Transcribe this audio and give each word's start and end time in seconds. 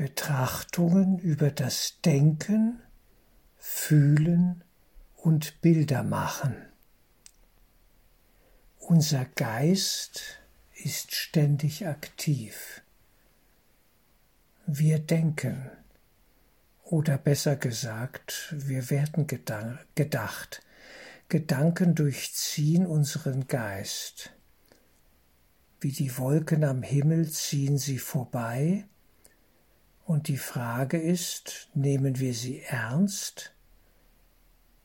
Betrachtungen 0.00 1.18
über 1.18 1.50
das 1.50 2.00
Denken, 2.02 2.80
Fühlen 3.58 4.64
und 5.14 5.60
Bilder 5.60 6.02
machen. 6.02 6.56
Unser 8.78 9.26
Geist 9.26 10.38
ist 10.72 11.14
ständig 11.14 11.86
aktiv. 11.86 12.80
Wir 14.64 15.00
denken, 15.00 15.70
oder 16.82 17.18
besser 17.18 17.56
gesagt, 17.56 18.54
wir 18.56 18.88
werden 18.88 19.26
gedacht. 19.26 20.62
Gedanken 21.28 21.94
durchziehen 21.94 22.86
unseren 22.86 23.48
Geist. 23.48 24.32
Wie 25.78 25.92
die 25.92 26.16
Wolken 26.16 26.64
am 26.64 26.82
Himmel 26.82 27.28
ziehen 27.28 27.76
sie 27.76 27.98
vorbei, 27.98 28.86
und 30.10 30.26
die 30.26 30.38
Frage 30.38 31.00
ist, 31.00 31.68
nehmen 31.72 32.18
wir 32.18 32.34
sie 32.34 32.62
ernst? 32.62 33.54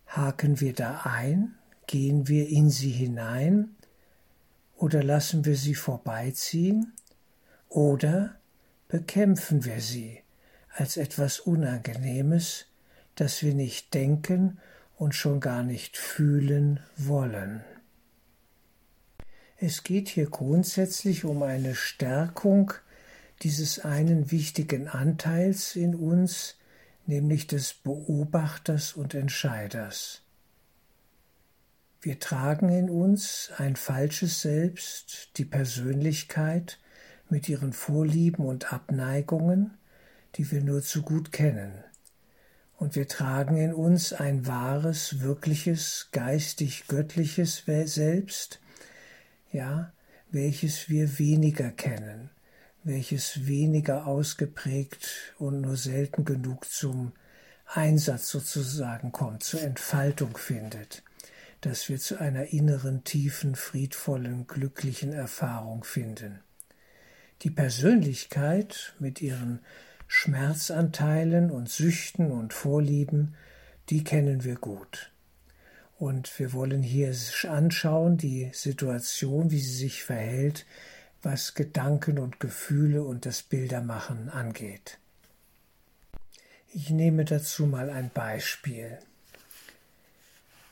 Haken 0.06 0.62
wir 0.62 0.74
da 0.74 1.02
ein? 1.04 1.56
Gehen 1.88 2.28
wir 2.28 2.48
in 2.48 2.70
sie 2.70 2.92
hinein? 2.92 3.76
Oder 4.76 5.02
lassen 5.02 5.44
wir 5.44 5.56
sie 5.56 5.74
vorbeiziehen? 5.74 6.94
Oder 7.70 8.36
bekämpfen 8.88 9.66
wir 9.66 9.82
sie 9.82 10.22
als 10.70 10.96
etwas 10.96 11.40
Unangenehmes, 11.40 12.68
das 13.16 13.42
wir 13.42 13.56
nicht 13.56 13.96
denken 13.96 14.60
und 14.96 15.16
schon 15.16 15.40
gar 15.40 15.64
nicht 15.64 15.98
fühlen 15.98 16.82
wollen? 16.98 17.64
Es 19.58 19.82
geht 19.82 20.08
hier 20.08 20.30
grundsätzlich 20.30 21.26
um 21.26 21.42
eine 21.42 21.74
Stärkung 21.74 22.74
dieses 23.42 23.80
einen 23.80 24.32
wichtigen 24.32 24.88
Anteils 24.88 25.76
in 25.76 25.96
uns, 25.96 26.58
nämlich 27.06 27.48
des 27.48 27.74
Beobachters 27.74 28.94
und 28.94 29.14
Entscheiders. 29.14 30.22
Wir 32.02 32.20
tragen 32.20 32.70
in 32.70 32.90
uns 32.90 33.52
ein 33.58 33.76
falsches 33.76 34.42
Selbst, 34.42 35.32
die 35.38 35.46
Persönlichkeit 35.46 36.80
mit 37.30 37.50
ihren 37.50 37.74
Vorlieben 37.74 38.46
und 38.46 38.72
Abneigungen, 38.72 39.78
die 40.36 40.52
wir 40.52 40.62
nur 40.62 40.82
zu 40.82 41.02
gut 41.02 41.32
kennen. 41.32 41.84
Und 42.78 42.96
wir 42.96 43.08
tragen 43.08 43.58
in 43.58 43.74
uns 43.74 44.14
ein 44.14 44.46
wahres, 44.46 45.22
wirkliches, 45.22 46.10
geistig 46.12 46.88
göttliches 46.88 47.64
Selbst, 47.66 48.60
ja, 49.52 49.94
welches 50.30 50.90
wir 50.90 51.18
weniger 51.18 51.72
kennen, 51.72 52.30
welches 52.86 53.48
weniger 53.48 54.06
ausgeprägt 54.06 55.34
und 55.40 55.62
nur 55.62 55.76
selten 55.76 56.24
genug 56.24 56.70
zum 56.70 57.14
Einsatz 57.66 58.30
sozusagen 58.30 59.12
kommt, 59.12 59.44
zur 59.44 59.62
Entfaltung 59.62 60.38
findet, 60.38 61.04
dass 61.62 61.90
wir 61.90 61.98
zu 61.98 62.20
einer 62.20 62.54
inneren, 62.54 63.04
tiefen, 63.04 63.56
friedvollen, 63.56 64.46
glücklichen 64.46 65.14
Erfahrung 65.14 65.84
finden. 65.84 66.42
Die 67.42 67.50
Persönlichkeit 67.50 68.94
mit 69.00 69.20
ihren 69.20 69.60
Schmerzanteilen 70.08 71.50
und 71.50 71.70
Süchten 71.70 72.32
und 72.32 72.54
Vorlieben, 72.54 73.36
die 73.90 74.04
kennen 74.04 74.44
wir 74.44 74.56
gut. 74.56 75.12
Und 75.98 76.38
wir 76.40 76.54
wollen 76.54 76.84
hier 76.84 77.16
anschauen, 77.48 78.18
die 78.18 78.52
Situation, 78.54 79.50
wie 79.50 79.60
sie 79.60 79.76
sich 79.76 80.04
verhält, 80.04 80.68
was 81.26 81.56
Gedanken 81.56 82.20
und 82.20 82.40
Gefühle 82.40 83.04
und 83.04 83.26
das 83.26 83.42
Bildermachen 83.42 84.30
angeht. 84.30 85.00
Ich 86.72 86.92
nehme 86.92 87.26
dazu 87.26 87.66
mal 87.66 87.90
ein 87.90 88.12
Beispiel. 88.14 89.00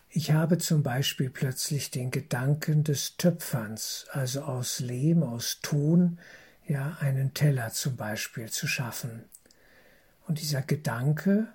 Ich 0.09 0.31
habe 0.31 0.59
zum 0.59 0.83
Beispiel 0.83 1.31
plötzlich 1.31 1.89
den 1.89 2.11
Gedanken 2.11 2.83
des 2.83 3.17
Töpferns, 3.17 4.05
also 4.11 4.44
aus 4.44 4.79
Lehm, 4.79 5.23
aus 5.23 5.59
Ton, 5.63 6.19
ja, 6.67 6.97
einen 6.99 7.33
Teller 7.33 7.72
zum 7.72 7.95
Beispiel 7.95 8.49
zu 8.51 8.67
schaffen. 8.67 9.23
Und 10.28 10.39
dieser 10.39 10.61
Gedanke 10.61 11.47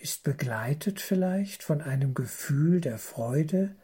ist 0.00 0.22
begleitet 0.22 1.00
vielleicht 1.00 1.62
von 1.62 1.82
einem 1.82 2.14
Gefühl 2.14 2.80
der 2.80 2.98
Freude 2.98 3.74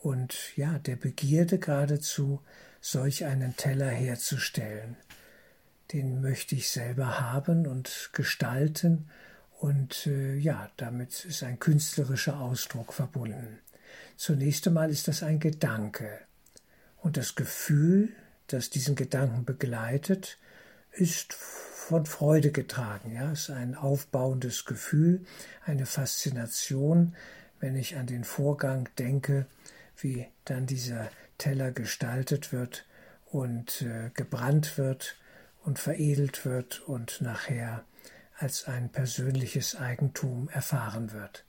und 0.00 0.56
ja, 0.56 0.78
der 0.78 0.96
Begierde 0.96 1.58
geradezu, 1.58 2.40
solch 2.80 3.24
einen 3.24 3.56
Teller 3.56 3.88
herzustellen. 3.88 4.96
Den 5.92 6.20
möchte 6.20 6.54
ich 6.54 6.68
selber 6.68 7.20
haben 7.20 7.66
und 7.66 8.10
gestalten 8.12 9.08
und 9.58 10.06
äh, 10.06 10.36
ja, 10.36 10.70
damit 10.76 11.24
ist 11.24 11.42
ein 11.42 11.58
künstlerischer 11.58 12.40
Ausdruck 12.40 12.92
verbunden. 12.92 13.58
Zunächst 14.16 14.66
einmal 14.66 14.90
ist 14.90 15.08
das 15.08 15.22
ein 15.22 15.40
Gedanke 15.40 16.20
und 16.98 17.16
das 17.16 17.34
Gefühl, 17.34 18.10
das 18.48 18.70
diesen 18.70 18.96
Gedanken 18.96 19.44
begleitet, 19.44 20.38
ist 20.92 21.32
von 21.32 22.06
Freude 22.06 22.50
getragen. 22.50 23.12
Ja, 23.14 23.32
es 23.32 23.48
ist 23.48 23.50
ein 23.50 23.74
aufbauendes 23.74 24.64
Gefühl, 24.64 25.24
eine 25.64 25.86
Faszination, 25.86 27.14
wenn 27.60 27.76
ich 27.76 27.96
an 27.96 28.06
den 28.06 28.24
Vorgang 28.24 28.88
denke, 28.98 29.46
wie 29.96 30.26
dann 30.44 30.66
dieser 30.66 31.10
Teller 31.38 31.72
gestaltet 31.72 32.52
wird 32.52 32.84
und 33.26 33.82
äh, 33.82 34.10
gebrannt 34.14 34.76
wird 34.76 35.16
und 35.64 35.78
veredelt 35.78 36.44
wird 36.44 36.80
und 36.80 37.20
nachher 37.20 37.84
als 38.36 38.66
ein 38.66 38.90
persönliches 38.90 39.76
Eigentum 39.76 40.48
erfahren 40.48 41.12
wird. 41.12 41.44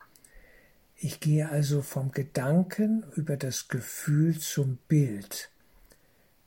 Ich 0.95 1.19
gehe 1.19 1.49
also 1.49 1.81
vom 1.81 2.11
Gedanken 2.11 3.05
über 3.15 3.37
das 3.37 3.67
Gefühl 3.67 4.37
zum 4.39 4.77
Bild. 4.87 5.49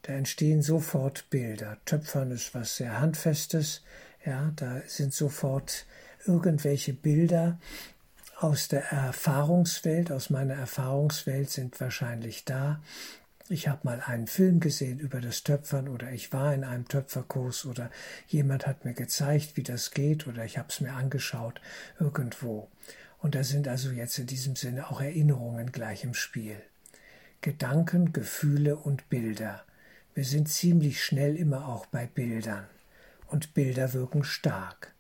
Da 0.02 0.12
entstehen 0.12 0.62
sofort 0.62 1.31
Bilder. 1.31 1.78
Töpfern 1.84 2.32
ist 2.32 2.54
was 2.54 2.76
sehr 2.76 3.00
Handfestes. 3.00 3.82
Ja, 4.26 4.52
da 4.56 4.82
sind 4.86 5.14
sofort 5.14 5.86
irgendwelche 6.26 6.92
Bilder 6.92 7.58
aus 8.38 8.69
der 8.69 8.91
Erfahrungswelt, 8.91 10.10
aus 10.10 10.28
meiner 10.28 10.54
Erfahrungswelt 10.54 11.48
sind 11.48 11.81
wahrscheinlich 11.81 12.44
da. 12.44 12.81
Ich 13.52 13.68
habe 13.68 13.80
mal 13.82 14.00
einen 14.00 14.28
Film 14.28 14.60
gesehen 14.60 14.98
über 14.98 15.20
das 15.20 15.42
Töpfern 15.42 15.86
oder 15.86 16.10
ich 16.10 16.32
war 16.32 16.54
in 16.54 16.64
einem 16.64 16.88
Töpferkurs 16.88 17.66
oder 17.66 17.90
jemand 18.26 18.66
hat 18.66 18.86
mir 18.86 18.94
gezeigt, 18.94 19.58
wie 19.58 19.62
das 19.62 19.90
geht 19.90 20.26
oder 20.26 20.42
ich 20.46 20.56
habe 20.56 20.68
es 20.70 20.80
mir 20.80 20.94
angeschaut 20.94 21.60
irgendwo. 22.00 22.70
Und 23.18 23.34
da 23.34 23.44
sind 23.44 23.68
also 23.68 23.90
jetzt 23.90 24.18
in 24.18 24.26
diesem 24.26 24.56
Sinne 24.56 24.90
auch 24.90 25.02
Erinnerungen 25.02 25.70
gleich 25.70 26.02
im 26.02 26.14
Spiel. 26.14 26.56
Gedanken, 27.42 28.14
Gefühle 28.14 28.76
und 28.76 29.10
Bilder. 29.10 29.62
Wir 30.14 30.24
sind 30.24 30.48
ziemlich 30.48 31.04
schnell 31.04 31.36
immer 31.36 31.69
auch 31.69 31.84
bei 31.84 32.06
Bildern. 32.06 32.64
Und 33.26 33.52
Bilder 33.52 33.92
wirken 33.92 34.24
stark, 34.24 34.94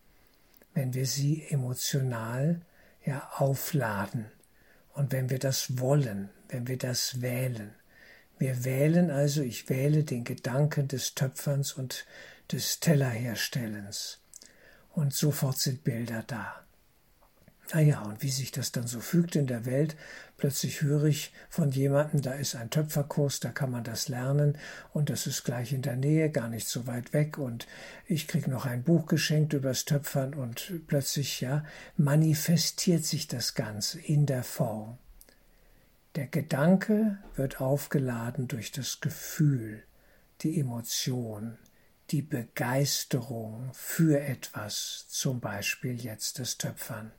wenn 0.74 0.92
wir 0.92 1.06
sie 1.06 1.42
emotional 1.48 2.60
ja 3.02 3.30
aufladen. 3.34 4.26
Und 4.92 5.10
wenn 5.10 5.30
wir 5.30 5.38
das 5.38 5.78
wollen, 5.78 6.28
wenn 6.50 6.68
wir 6.68 6.76
das 6.76 7.22
wählen. 7.22 7.72
Wir 8.42 8.64
wählen 8.64 9.12
also, 9.12 9.40
ich 9.40 9.68
wähle 9.68 10.02
den 10.02 10.24
Gedanken 10.24 10.88
des 10.88 11.14
Töpferns 11.14 11.74
und 11.74 12.06
des 12.50 12.80
Tellerherstellens. 12.80 14.18
Und 14.90 15.14
sofort 15.14 15.58
sind 15.58 15.84
Bilder 15.84 16.24
da. 16.26 16.64
Naja, 17.72 18.02
und 18.02 18.20
wie 18.20 18.32
sich 18.32 18.50
das 18.50 18.72
dann 18.72 18.88
so 18.88 18.98
fügt 18.98 19.36
in 19.36 19.46
der 19.46 19.64
Welt, 19.64 19.94
plötzlich 20.38 20.82
höre 20.82 21.04
ich 21.04 21.32
von 21.50 21.70
jemandem, 21.70 22.20
da 22.20 22.32
ist 22.32 22.56
ein 22.56 22.70
Töpferkurs, 22.70 23.38
da 23.38 23.50
kann 23.50 23.70
man 23.70 23.84
das 23.84 24.08
lernen 24.08 24.58
und 24.92 25.08
das 25.08 25.28
ist 25.28 25.44
gleich 25.44 25.72
in 25.72 25.82
der 25.82 25.94
Nähe, 25.94 26.28
gar 26.28 26.48
nicht 26.48 26.66
so 26.66 26.88
weit 26.88 27.12
weg 27.12 27.38
und 27.38 27.68
ich 28.08 28.26
kriege 28.26 28.50
noch 28.50 28.66
ein 28.66 28.82
Buch 28.82 29.06
geschenkt 29.06 29.52
übers 29.52 29.84
Töpfern 29.84 30.34
und 30.34 30.72
plötzlich, 30.88 31.40
ja, 31.42 31.64
manifestiert 31.96 33.04
sich 33.04 33.28
das 33.28 33.54
Ganze 33.54 34.00
in 34.00 34.26
der 34.26 34.42
Form. 34.42 34.98
Der 36.14 36.26
Gedanke 36.26 37.16
wird 37.36 37.62
aufgeladen 37.62 38.46
durch 38.46 38.70
das 38.70 39.00
Gefühl, 39.00 39.82
die 40.42 40.60
Emotion, 40.60 41.56
die 42.10 42.20
Begeisterung 42.20 43.70
für 43.72 44.20
etwas, 44.20 45.06
zum 45.08 45.40
Beispiel 45.40 45.98
jetzt 45.98 46.38
das 46.38 46.58
Töpfern. 46.58 47.12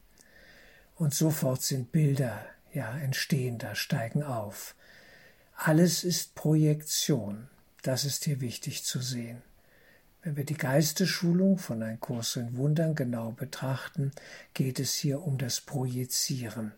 Und 0.94 1.16
sofort 1.16 1.64
sind 1.64 1.92
Bilder, 1.92 2.46
ja, 2.72 2.96
entstehen 3.00 3.58
da, 3.58 3.74
steigen 3.74 4.22
auf. 4.22 4.76
Alles 5.56 6.04
ist 6.04 6.36
Projektion. 6.36 7.50
Das 7.82 8.06
ist 8.06 8.26
hier 8.26 8.42
wichtig 8.42 8.84
zu 8.84 9.02
sehen. 9.02 9.42
Wenn 10.22 10.38
wir 10.38 10.46
die 10.46 10.54
Geistesschulung 10.54 11.58
von 11.58 11.82
Ein 11.82 12.00
Kurs 12.00 12.36
in 12.36 12.56
Wundern 12.58 12.94
genau 12.94 13.32
betrachten, 13.32 14.12
geht 14.54 14.80
es 14.80 14.94
hier 14.94 15.24
um 15.24 15.40
das 15.40 15.62
Projizieren. 15.62 16.74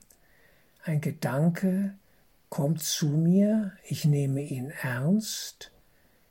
Ein 0.81 1.01
Gedanke 1.01 1.95
kommt 2.55 2.81
zu 2.81 3.07
mir, 3.07 3.73
ich 3.83 4.05
nehme 4.05 4.41
ihn 4.41 4.71
ernst, 4.81 5.73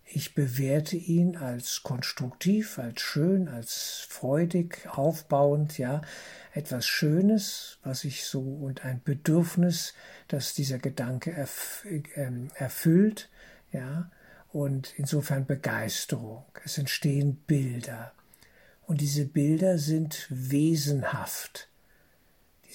Ich 0.07 0.35
bewerte 0.35 0.97
ihn 0.97 1.37
als 1.37 1.83
konstruktiv, 1.83 2.79
als 2.79 3.03
schön, 3.03 3.49
als 3.49 4.07
freudig, 4.09 4.89
aufbauend, 4.89 5.77
ja, 5.77 6.01
etwas 6.55 6.87
Schönes, 6.87 7.79
was 7.83 8.05
ich 8.05 8.25
so 8.25 8.41
und 8.41 8.87
ein 8.87 9.03
Bedürfnis, 9.05 9.93
das 10.29 10.55
dieser 10.55 10.79
Gedanke 10.79 11.31
erf 11.31 11.85
äh, 11.85 12.31
erfüllt, 12.55 13.29
ja, 13.71 14.11
und 14.51 14.95
insofern 14.97 15.45
Begeisterung. 15.45 16.45
Es 16.65 16.79
entstehen 16.79 17.37
Bilder. 17.47 18.15
Und 18.87 19.03
diese 19.03 19.27
Bilder 19.27 19.77
sind 19.77 20.27
wesenhaft. 20.31 21.69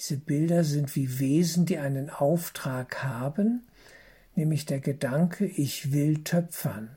Diese 0.00 0.16
Bilder 0.16 0.64
sind 0.64 0.96
wie 0.96 1.18
Wesen, 1.18 1.66
die 1.66 1.76
einen 1.76 2.08
Auftrag 2.08 3.02
haben, 3.02 3.68
nämlich 4.34 4.64
der 4.64 4.80
Gedanke, 4.80 5.44
ich 5.44 5.92
will 5.92 6.24
töpfern, 6.24 6.96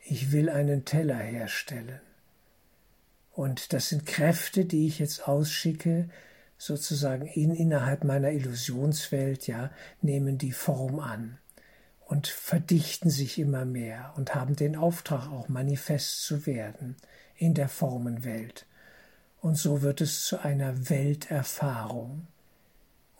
ich 0.00 0.32
will 0.32 0.48
einen 0.48 0.84
Teller 0.84 1.14
herstellen. 1.14 2.00
Und 3.30 3.72
das 3.72 3.90
sind 3.90 4.04
Kräfte, 4.04 4.64
die 4.64 4.88
ich 4.88 4.98
jetzt 4.98 5.28
ausschicke, 5.28 6.10
sozusagen 6.58 7.24
in, 7.24 7.54
innerhalb 7.54 8.02
meiner 8.02 8.32
Illusionswelt, 8.32 9.46
ja, 9.46 9.70
nehmen 10.02 10.36
die 10.36 10.50
Form 10.50 10.98
an 10.98 11.38
und 12.06 12.26
verdichten 12.26 13.10
sich 13.10 13.38
immer 13.38 13.64
mehr 13.64 14.12
und 14.16 14.34
haben 14.34 14.56
den 14.56 14.74
Auftrag 14.74 15.28
auch 15.30 15.48
manifest 15.48 16.24
zu 16.24 16.46
werden 16.46 16.96
in 17.36 17.54
der 17.54 17.68
Formenwelt. 17.68 18.66
Und 19.40 19.54
so 19.56 19.82
wird 19.82 20.00
es 20.00 20.24
zu 20.24 20.40
einer 20.42 20.90
Welterfahrung. 20.90 22.26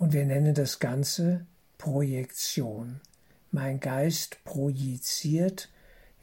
Und 0.00 0.14
wir 0.14 0.24
nennen 0.24 0.54
das 0.54 0.78
Ganze 0.78 1.44
Projektion. 1.76 3.02
Mein 3.50 3.80
Geist 3.80 4.42
projiziert 4.44 5.68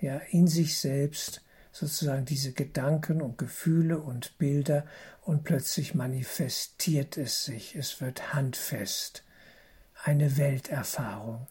ja 0.01 0.18
in 0.31 0.47
sich 0.47 0.79
selbst 0.79 1.44
sozusagen 1.71 2.25
diese 2.25 2.53
Gedanken 2.53 3.21
und 3.21 3.38
Gefühle 3.38 4.00
und 4.00 4.35
Bilder 4.39 4.83
und 5.21 5.44
plötzlich 5.44 5.94
manifestiert 5.94 7.18
es 7.18 7.45
sich, 7.45 7.75
es 7.75 8.01
wird 8.01 8.33
handfest, 8.33 9.24
eine 10.03 10.38
Welterfahrung. 10.38 11.45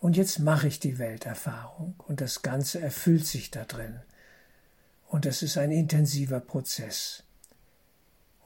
Und 0.00 0.18
jetzt 0.18 0.40
mache 0.40 0.68
ich 0.68 0.78
die 0.78 0.98
Welterfahrung 0.98 1.94
und 2.06 2.20
das 2.20 2.42
Ganze 2.42 2.82
erfüllt 2.82 3.26
sich 3.26 3.50
da 3.50 3.64
drin. 3.64 4.02
Und 5.06 5.24
das 5.24 5.40
ist 5.40 5.56
ein 5.56 5.72
intensiver 5.72 6.40
Prozess. 6.40 7.22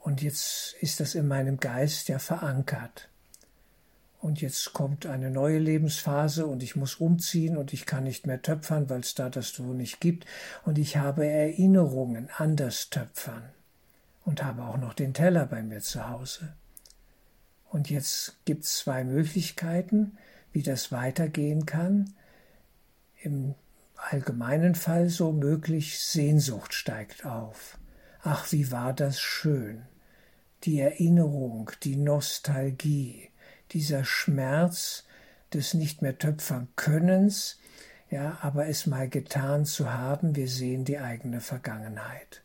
Und 0.01 0.21
jetzt 0.21 0.75
ist 0.79 0.99
das 0.99 1.15
in 1.15 1.27
meinem 1.27 1.59
Geist 1.59 2.07
ja 2.07 2.19
verankert. 2.19 3.09
Und 4.19 4.41
jetzt 4.41 4.73
kommt 4.73 5.05
eine 5.05 5.31
neue 5.31 5.59
Lebensphase 5.59 6.45
und 6.45 6.61
ich 6.61 6.75
muss 6.75 6.95
umziehen 6.95 7.55
und 7.55 7.71
ich 7.71 7.85
kann 7.85 8.03
nicht 8.03 8.27
mehr 8.27 8.41
töpfern, 8.41 8.89
weil 8.89 8.99
es 8.99 9.15
da 9.15 9.29
das 9.29 9.53
Du 9.53 9.73
nicht 9.73 10.01
gibt. 10.01 10.25
Und 10.65 10.77
ich 10.77 10.97
habe 10.97 11.25
Erinnerungen 11.25 12.29
an 12.37 12.57
das 12.57 12.89
Töpfern 12.89 13.49
und 14.25 14.43
habe 14.43 14.63
auch 14.63 14.77
noch 14.77 14.93
den 14.93 15.13
Teller 15.13 15.45
bei 15.45 15.63
mir 15.63 15.79
zu 15.79 16.09
Hause. 16.09 16.53
Und 17.69 17.89
jetzt 17.89 18.43
gibt 18.45 18.65
es 18.65 18.77
zwei 18.77 19.05
Möglichkeiten, 19.05 20.17
wie 20.51 20.63
das 20.63 20.91
weitergehen 20.91 21.65
kann. 21.65 22.13
Im 23.21 23.55
allgemeinen 23.95 24.75
Fall 24.75 25.09
so 25.09 25.31
möglich, 25.31 25.99
Sehnsucht 25.99 26.73
steigt 26.73 27.25
auf. 27.25 27.78
Ach, 28.21 28.51
wie 28.51 28.69
war 28.71 28.93
das 28.93 29.19
schön. 29.19 29.83
Die 30.63 30.79
Erinnerung, 30.81 31.71
die 31.83 31.95
Nostalgie, 31.95 33.29
dieser 33.71 34.03
Schmerz 34.03 35.05
des 35.53 35.73
nicht 35.73 36.01
mehr 36.01 36.17
töpfern 36.17 36.67
Könnens, 36.75 37.59
ja, 38.09 38.37
aber 38.41 38.67
es 38.67 38.87
mal 38.87 39.07
getan 39.07 39.65
zu 39.65 39.93
haben, 39.93 40.35
wir 40.35 40.49
sehen 40.49 40.83
die 40.83 40.99
eigene 40.99 41.39
Vergangenheit. 41.39 42.41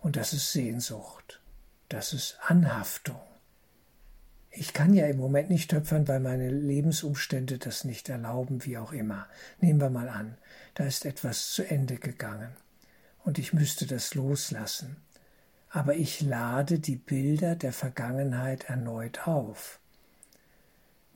Und 0.00 0.16
das 0.16 0.32
ist 0.32 0.52
Sehnsucht, 0.52 1.40
das 1.88 2.12
ist 2.12 2.38
Anhaftung. 2.42 3.20
Ich 4.50 4.72
kann 4.72 4.94
ja 4.94 5.06
im 5.06 5.18
Moment 5.18 5.50
nicht 5.50 5.70
töpfern, 5.70 6.08
weil 6.08 6.20
meine 6.20 6.50
Lebensumstände 6.50 7.58
das 7.58 7.84
nicht 7.84 8.08
erlauben, 8.08 8.64
wie 8.64 8.78
auch 8.78 8.92
immer. 8.92 9.28
Nehmen 9.60 9.80
wir 9.80 9.90
mal 9.90 10.08
an, 10.08 10.38
da 10.74 10.84
ist 10.84 11.04
etwas 11.04 11.50
zu 11.50 11.62
Ende 11.62 11.96
gegangen 11.96 12.56
und 13.26 13.38
ich 13.38 13.52
müsste 13.52 13.86
das 13.86 14.14
loslassen. 14.14 14.96
Aber 15.68 15.96
ich 15.96 16.20
lade 16.20 16.78
die 16.78 16.94
Bilder 16.94 17.56
der 17.56 17.72
Vergangenheit 17.72 18.70
erneut 18.70 19.26
auf. 19.26 19.80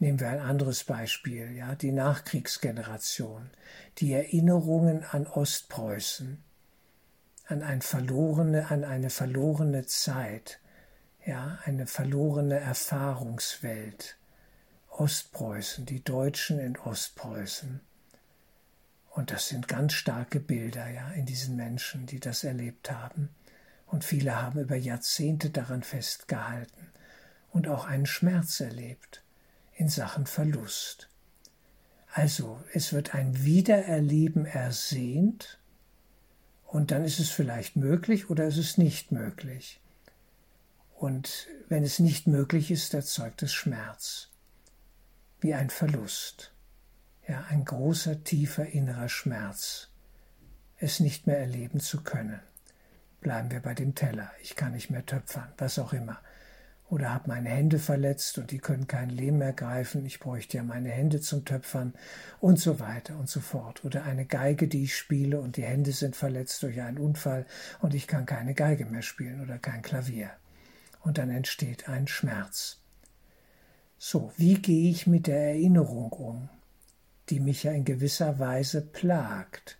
Nehmen 0.01 0.19
wir 0.19 0.29
ein 0.29 0.41
anderes 0.41 0.83
Beispiel, 0.85 1.53
ja, 1.53 1.77
die 1.77 1.93
Nachkriegsgeneration, 1.93 3.49
die 3.99 4.13
Erinnerungen 4.13 5.05
an 5.05 5.27
Ostpreußen, 5.27 6.43
an, 7.47 7.63
ein 7.63 7.81
verlorene, 7.81 8.71
an 8.71 8.83
eine 8.83 9.11
verlorene 9.11 9.87
Zeit, 9.87 10.59
ja, 11.25 11.61
eine 11.65 11.87
verlorene 11.87 12.59
Erfahrungswelt. 12.59 14.17
Ostpreußen, 14.89 15.87
die 15.87 16.03
Deutschen 16.03 16.59
in 16.59 16.77
Ostpreußen. 16.77 17.81
Und 19.11 19.31
das 19.31 19.49
sind 19.49 19.69
ganz 19.69 19.93
starke 19.93 20.41
Bilder, 20.41 20.89
ja, 20.89 21.11
in 21.11 21.27
diesen 21.27 21.57
Menschen, 21.57 22.07
die 22.07 22.21
das 22.21 22.45
erlebt 22.45 22.91
haben. 22.91 23.29
Und 23.87 24.05
viele 24.05 24.41
haben 24.41 24.61
über 24.61 24.77
Jahrzehnte 24.77 25.51
daran 25.51 25.83
festgehalten 25.83 26.89
und 27.51 27.69
auch 27.69 27.85
einen 27.87 28.07
Schmerz 28.07 28.61
erlebt 28.61 29.23
in 29.75 29.89
Sachen 29.89 30.27
Verlust. 30.27 31.09
Also, 32.13 32.63
es 32.73 32.93
wird 32.93 33.15
ein 33.15 33.45
Wiedererleben 33.45 34.47
ersehnt, 34.47 35.61
und 36.71 36.93
dann 36.93 37.05
ist 37.05 37.19
es 37.19 37.31
vielleicht 37.31 37.75
möglich 37.75 38.31
oder 38.31 38.47
ist 38.47 38.57
es 38.57 38.79
nicht 38.79 39.11
möglich. 39.11 39.81
Und 40.95 41.49
wenn 41.69 41.83
es 41.83 41.99
nicht 41.99 42.29
möglich 42.29 42.71
ist, 42.71 42.95
erzeugt 42.95 43.43
es 43.43 43.53
Schmerz, 43.53 44.29
wie 45.41 45.53
ein 45.53 45.71
Verlust, 45.71 46.53
ja, 47.31 47.45
ein 47.49 47.65
großer, 47.65 48.25
tiefer 48.25 48.67
innerer 48.67 49.09
Schmerz, 49.09 49.89
es 50.79 50.99
nicht 50.99 51.29
mehr 51.29 51.39
erleben 51.39 51.79
zu 51.79 52.03
können. 52.03 52.41
Bleiben 53.21 53.53
wir 53.53 53.61
bei 53.61 53.73
dem 53.73 53.95
Teller, 53.95 54.33
ich 54.43 54.57
kann 54.57 54.73
nicht 54.73 54.91
mehr 54.91 55.07
töpfern, 55.07 55.53
was 55.57 55.79
auch 55.79 55.93
immer. 55.93 56.19
Oder 56.89 57.15
habe 57.15 57.29
meine 57.29 57.51
Hände 57.51 57.79
verletzt 57.79 58.39
und 58.39 58.51
die 58.51 58.59
können 58.59 58.89
kein 58.89 59.11
Lehm 59.11 59.39
mehr 59.39 59.53
greifen, 59.53 60.05
ich 60.05 60.19
bräuchte 60.19 60.57
ja 60.57 60.65
meine 60.65 60.91
Hände 60.91 61.21
zum 61.21 61.45
Töpfern 61.45 61.95
und 62.41 62.59
so 62.59 62.81
weiter 62.81 63.17
und 63.17 63.29
so 63.29 63.41
fort. 63.41 63.85
Oder 63.85 64.03
eine 64.03 64.27
Geige, 64.27 64.67
die 64.67 64.83
ich 64.83 64.97
spiele 64.97 65.41
und 65.41 65.57
die 65.57 65.63
Hände 65.63 65.93
sind 65.93 66.17
verletzt 66.17 66.65
durch 66.65 66.81
einen 66.81 66.99
Unfall 66.99 67.47
und 67.79 67.95
ich 67.95 68.09
kann 68.09 68.27
keine 68.27 68.55
Geige 68.55 68.87
mehr 68.87 69.03
spielen 69.03 69.41
oder 69.41 69.59
kein 69.59 69.83
Klavier 69.83 70.31
und 70.99 71.17
dann 71.17 71.31
entsteht 71.31 71.89
ein 71.89 72.09
Schmerz. 72.09 72.81
So, 73.99 74.33
wie 74.37 74.55
gehe 74.55 74.91
ich 74.91 75.07
mit 75.07 75.29
der 75.29 75.51
Erinnerung 75.51 76.11
um, 76.11 76.49
die 77.31 77.41
mich 77.41 77.63
ja 77.65 77.73
in 77.73 77.85
gewisser 77.85 78.39
Weise 78.39 78.81
plagt? 78.83 79.79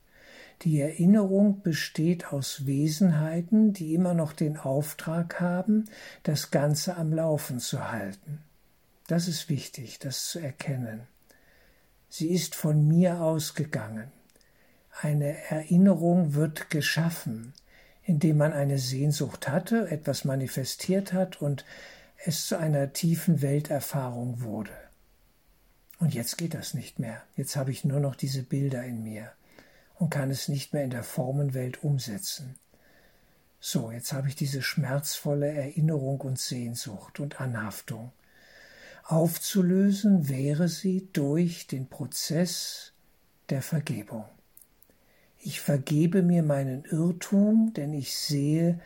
Die 0.63 0.81
Erinnerung 0.81 1.63
besteht 1.63 2.33
aus 2.33 2.67
Wesenheiten, 2.67 3.73
die 3.73 3.95
immer 3.95 4.13
noch 4.13 4.35
den 4.35 4.59
Auftrag 4.59 5.41
haben, 5.41 5.87
das 6.23 6.51
Ganze 6.51 6.97
am 6.97 7.13
Laufen 7.13 7.61
zu 7.61 7.91
halten. 7.91 8.43
Das 9.07 9.27
ist 9.27 9.49
wichtig, 9.49 9.99
das 9.99 10.27
zu 10.27 10.39
erkennen. 10.39 11.07
Sie 12.09 12.29
ist 12.29 12.55
von 12.55 12.87
mir 12.87 13.23
ausgegangen. 13.23 14.13
Eine 15.01 15.37
Erinnerung 15.49 16.35
wird 16.35 16.69
geschaffen, 16.69 17.55
indem 18.03 18.37
man 18.37 18.53
eine 18.53 18.79
Sehnsucht 18.79 19.49
hatte, 19.49 19.91
etwas 19.91 20.25
manifestiert 20.25 21.13
hat 21.13 21.41
und 21.41 21.65
es 22.25 22.47
zu 22.47 22.59
einer 22.59 22.93
tiefen 22.93 23.41
Welterfahrung 23.41 24.43
wurde. 24.43 24.73
Und 26.01 26.15
jetzt 26.15 26.39
geht 26.39 26.55
das 26.55 26.75
nicht 26.75 26.99
mehr. 26.99 27.23
Jetzt 27.37 27.57
habe 27.57 27.71
ich 27.71 27.85
nur 27.85 28.01
noch 28.01 28.17
diese 28.17 28.43
Bilder 28.43 28.83
in 28.85 29.05
mir 29.05 29.31
und 29.97 30.11
kann 30.11 30.31
es 30.31 30.49
nicht 30.49 30.73
mehr 30.73 30.83
in 30.83 30.91
der 30.91 31.05
Formenwelt 31.05 31.85
umsetzen. 31.85 32.57
So, 33.61 33.91
jetzt 33.91 34.15
habe 34.15 34.27
ich 34.29 34.35
diese 34.35 34.63
schmerzvolle 34.63 35.49
Erinnerung 35.53 36.23
und 36.23 36.39
Sehnsucht 36.39 37.21
und 37.21 37.43
Anhaftung. 37.43 38.11
Aufzulösen 39.05 40.31
wäre 40.31 40.69
sie 40.69 41.09
durch 41.13 41.67
den 41.67 41.87
Prozess 41.89 42.93
der 43.51 43.61
Vergebung. 43.61 44.25
Ich 45.39 45.61
vergebe 45.61 46.23
mir 46.23 46.43
meinen 46.43 46.85
Irrtum, 46.85 47.75
denn 47.75 47.93
ich 47.93 48.17
sehe 48.17 48.81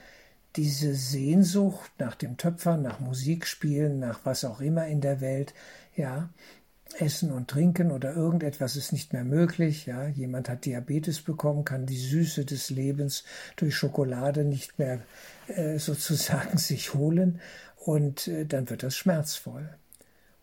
diese 0.57 0.95
Sehnsucht 0.95 1.93
nach 1.99 2.17
dem 2.17 2.37
Töpfern, 2.37 2.83
nach 2.83 2.99
Musikspielen, 2.99 4.01
nach 4.01 4.21
was 4.25 4.45
auch 4.45 4.61
immer 4.61 4.87
in 4.87 5.01
der 5.01 5.21
Welt, 5.21 5.55
ja, 5.95 6.31
Essen 6.99 7.33
und 7.33 7.49
Trinken 7.49 7.91
oder 7.91 8.15
irgendetwas 8.15 8.77
ist 8.77 8.93
nicht 8.93 9.13
mehr 9.13 9.25
möglich, 9.25 9.87
ja, 9.87 10.07
jemand 10.07 10.49
hat 10.49 10.65
Diabetes 10.65 11.23
bekommen, 11.23 11.65
kann 11.65 11.87
die 11.87 11.99
Süße 11.99 12.45
des 12.45 12.71
Lebens 12.71 13.25
durch 13.57 13.75
Schokolade 13.75 14.45
nicht 14.45 14.79
mehr 14.79 15.01
äh, 15.49 15.79
sozusagen 15.79 16.59
sich 16.59 16.95
holen 16.95 17.41
und 17.77 18.29
äh, 18.29 18.47
dann 18.47 18.71
wird 18.71 18.83
das 18.83 18.97
schmerzvoll. 18.97 19.69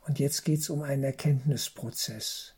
Und 0.07 0.19
jetzt 0.19 0.43
geht 0.43 0.60
es 0.60 0.69
um 0.69 0.81
einen 0.81 1.03
Erkenntnisprozess. 1.03 2.55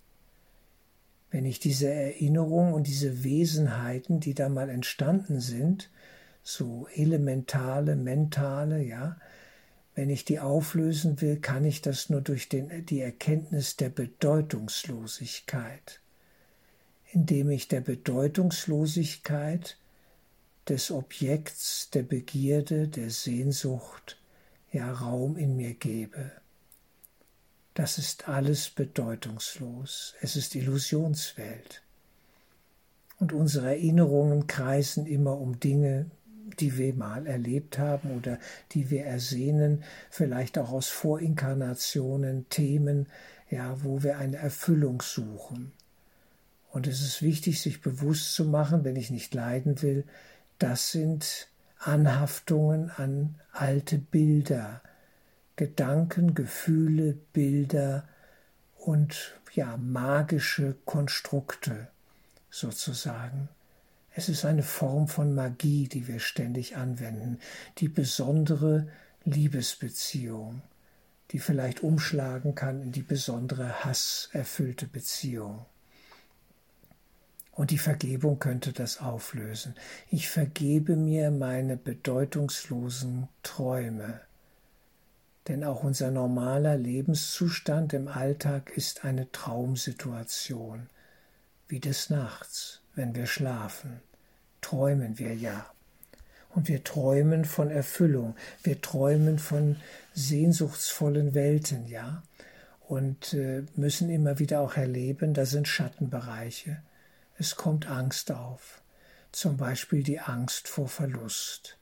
wenn 1.29 1.45
ich 1.45 1.59
diese 1.59 1.91
Erinnerung 1.91 2.73
und 2.73 2.87
diese 2.87 3.23
Wesenheiten, 3.23 4.19
die 4.19 4.33
da 4.33 4.49
mal 4.49 4.69
entstanden 4.69 5.39
sind, 5.39 5.89
so 6.43 6.87
elementale, 6.93 7.95
mentale, 7.95 8.83
ja, 8.83 9.17
wenn 9.95 10.09
ich 10.09 10.25
die 10.25 10.39
auflösen 10.39 11.21
will, 11.21 11.39
kann 11.39 11.65
ich 11.65 11.81
das 11.81 12.09
nur 12.09 12.21
durch 12.21 12.50
den, 12.50 12.85
die 12.85 13.01
Erkenntnis 13.01 13.75
der 13.75 13.89
Bedeutungslosigkeit, 13.89 16.01
indem 17.12 17.51
ich 17.51 17.67
der 17.67 17.81
Bedeutungslosigkeit 17.81 19.77
des 20.67 20.89
Objekts 20.91 21.89
der 21.91 22.03
Begierde, 22.03 22.88
der 22.88 23.09
Sehnsucht, 23.09 24.19
ja 24.71 24.91
Raum 24.91 25.38
in 25.38 25.55
mir 25.55 25.75
gebe. 25.75 26.31
Das 27.75 27.97
ist 27.97 28.29
alles 28.29 28.69
bedeutungslos, 28.69 30.15
es 30.21 30.35
ist 30.35 30.55
Illusionswelt. 30.55 31.81
Und 33.19 33.33
unsere 33.33 33.67
Erinnerungen 33.67 34.47
kreisen 34.47 35.05
immer 35.05 35.38
um 35.38 35.59
Dinge, 35.59 36.09
die 36.55 36.77
wir 36.77 36.93
mal 36.93 37.27
erlebt 37.27 37.79
haben 37.79 38.12
oder 38.17 38.39
die 38.72 38.89
wir 38.89 39.05
ersehnen, 39.05 39.83
vielleicht 40.10 40.57
auch 40.57 40.72
aus 40.72 40.89
Vorinkarnationen, 40.89 42.48
Themen, 42.50 43.07
ja, 43.50 43.83
wo 43.83 44.03
wir 44.03 44.17
eine 44.17 44.38
Erfüllung 44.38 45.01
suchen. 45.01 45.72
Und 46.72 46.88
es 46.88 47.01
ist 47.01 47.22
wichtig, 47.22 47.62
sich 47.62 47.81
bewusst 47.81 48.33
zu 48.33 48.45
machen, 48.45 48.83
wenn 48.83 48.95
ich 48.95 49.12
nicht 49.12 49.33
leiden 49.33 49.81
will, 49.81 50.05
das 50.57 50.91
sind 50.91 51.48
Anhaftungen 51.77 52.89
an 52.91 53.36
alte 53.51 53.98
Bilder, 53.98 54.81
Gedanken, 55.55 56.33
Gefühle, 56.33 57.17
Bilder 57.33 58.07
und 58.77 59.39
ja, 59.53 59.77
magische 59.77 60.75
Konstrukte 60.86 61.89
sozusagen. 62.50 63.50
Es 64.15 64.29
ist 64.29 64.46
eine 64.46 64.62
Form 64.62 65.08
von 65.08 65.34
Magie, 65.34 65.88
die 65.88 66.08
wir 66.08 66.20
ständig 66.20 66.77
anwenden, 66.77 67.39
die 67.79 67.88
besondere 67.88 68.88
Liebesbeziehung, 69.25 70.62
die 71.32 71.39
vielleicht 71.39 71.82
umschlagen 71.82 72.53
kann 72.53 72.84
in 72.84 72.91
die 72.91 73.01
besondere 73.01 73.84
hasserfüllte 73.84 74.86
Beziehung. 74.86 75.65
Und 77.53 77.72
die 77.72 77.79
Vergebung 77.79 78.38
könnte 78.38 78.72
das 78.72 79.00
auflösen. 79.00 79.75
Ich 80.10 80.29
vergebe 80.29 80.96
mir 80.96 81.32
meine 81.32 81.75
bedeutungslosen 81.75 83.29
Träume. 83.41 84.22
Denn 85.48 85.63
auch 85.63 85.84
unser 85.84 86.12
normaler 86.12 86.77
Lebenszustand 86.77 87.93
im 87.93 88.08
Alltag 88.08 88.72
ist 88.75 89.05
eine 89.05 89.32
Traumsituation, 89.32 90.88
wie 91.67 91.79
des 91.79 92.10
Nachts 92.10 92.82
wenn 92.95 93.15
wir 93.15 93.27
schlafen, 93.27 94.01
träumen 94.62 95.19
wir 95.19 95.35
ja. 95.35 95.65
Und 96.50 96.67
wir 96.67 96.83
träumen 96.83 97.45
von 97.45 97.71
Erfüllung, 97.71 98.35
wir 98.62 98.79
träumen 98.79 99.39
von 99.39 99.77
sehnsuchtsvollen 100.13 101.33
Welten, 101.33 101.88
ja. 101.88 102.23
Und 102.88 103.33
äh, 103.33 103.63
müssen 103.75 104.09
immer 104.09 104.38
wieder 104.39 104.59
auch 104.59 104.75
erleben, 104.75 105.33
da 105.33 105.45
sind 105.45 105.67
Schattenbereiche. 105.67 106.83
Es 107.38 107.55
kommt 107.55 107.88
Angst 107.88 108.31
auf, 108.31 108.83
zum 109.31 109.57
Beispiel 109.57 110.03
die 110.03 110.19
Angst 110.19 110.67
vor 110.67 110.88
Verlust, 110.88 111.79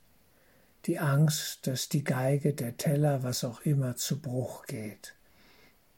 die 0.85 0.99
Angst, 0.99 1.67
dass 1.67 1.89
die 1.89 2.03
Geige, 2.03 2.53
der 2.53 2.77
Teller, 2.77 3.23
was 3.23 3.43
auch 3.43 3.61
immer, 3.61 3.97
zu 3.97 4.21
Bruch 4.21 4.65
geht, 4.67 5.15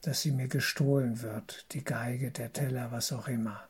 dass 0.02 0.22
sie 0.22 0.32
mir 0.32 0.48
gestohlen 0.48 1.22
wird, 1.22 1.68
die 1.74 1.84
Geige, 1.84 2.32
der 2.32 2.52
Teller, 2.52 2.92
was 2.92 3.14
auch 3.14 3.28
immer 3.28 3.70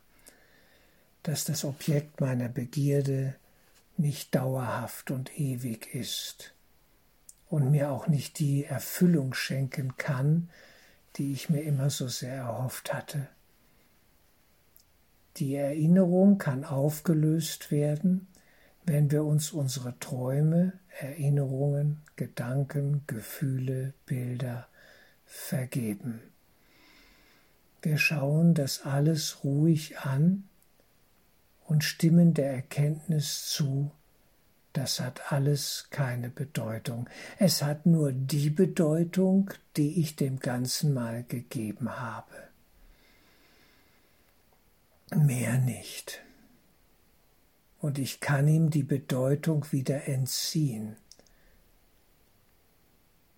dass 1.24 1.44
das 1.44 1.64
Objekt 1.64 2.20
meiner 2.20 2.48
Begierde 2.48 3.34
nicht 3.96 4.34
dauerhaft 4.34 5.10
und 5.10 5.38
ewig 5.38 5.94
ist 5.94 6.54
und 7.48 7.70
mir 7.70 7.90
auch 7.90 8.06
nicht 8.06 8.38
die 8.38 8.64
Erfüllung 8.64 9.34
schenken 9.34 9.96
kann, 9.96 10.50
die 11.16 11.32
ich 11.32 11.48
mir 11.48 11.62
immer 11.62 11.90
so 11.90 12.08
sehr 12.08 12.34
erhofft 12.34 12.92
hatte. 12.92 13.28
Die 15.38 15.54
Erinnerung 15.54 16.38
kann 16.38 16.64
aufgelöst 16.64 17.70
werden, 17.70 18.28
wenn 18.84 19.10
wir 19.10 19.24
uns 19.24 19.50
unsere 19.50 19.98
Träume, 19.98 20.74
Erinnerungen, 21.00 22.02
Gedanken, 22.16 23.02
Gefühle, 23.06 23.94
Bilder 24.04 24.68
vergeben. 25.24 26.20
Wir 27.80 27.96
schauen 27.96 28.52
das 28.52 28.82
alles 28.82 29.42
ruhig 29.42 29.98
an 30.00 30.44
und 31.64 31.84
stimmen 31.84 32.34
der 32.34 32.52
Erkenntnis 32.52 33.48
zu, 33.48 33.90
das 34.74 34.98
hat 34.98 35.32
alles 35.32 35.86
keine 35.90 36.30
Bedeutung. 36.30 37.08
Es 37.38 37.62
hat 37.62 37.86
nur 37.86 38.12
die 38.12 38.50
Bedeutung, 38.50 39.50
die 39.76 40.00
ich 40.00 40.16
dem 40.16 40.40
Ganzen 40.40 40.92
mal 40.92 41.22
gegeben 41.22 41.96
habe. 41.98 42.34
Mehr 45.14 45.58
nicht. 45.58 46.22
Und 47.78 47.98
ich 47.98 48.18
kann 48.18 48.48
ihm 48.48 48.70
die 48.70 48.82
Bedeutung 48.82 49.64
wieder 49.70 50.08
entziehen. 50.08 50.96